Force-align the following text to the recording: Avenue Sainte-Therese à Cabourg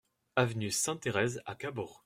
Avenue 0.35 0.71
Sainte-Therese 0.71 1.41
à 1.45 1.53
Cabourg 1.53 1.99